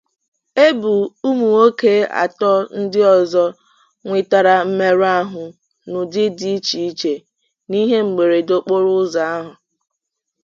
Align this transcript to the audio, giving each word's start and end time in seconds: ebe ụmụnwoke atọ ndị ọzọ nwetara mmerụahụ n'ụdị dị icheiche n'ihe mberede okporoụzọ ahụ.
ebe 0.65 0.91
ụmụnwoke 1.27 1.93
atọ 2.23 2.51
ndị 2.79 3.01
ọzọ 3.17 3.45
nwetara 4.05 4.55
mmerụahụ 4.67 5.43
n'ụdị 5.89 6.23
dị 6.39 6.49
icheiche 6.57 7.13
n'ihe 7.69 7.97
mberede 8.09 8.53
okporoụzọ 8.59 9.19
ahụ. 9.35 9.51